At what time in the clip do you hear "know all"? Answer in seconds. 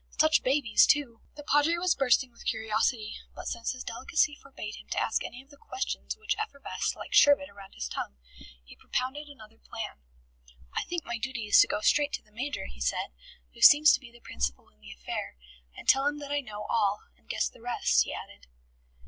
16.41-17.01